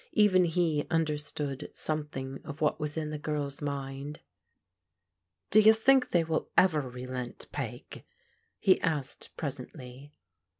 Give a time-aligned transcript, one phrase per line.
[0.13, 4.21] Even he tmderstood something of what was in the girl's mind."
[5.51, 7.47] Do you think they will ever relent.
[7.51, 8.03] Peg?"
[8.57, 10.11] he asked, presently.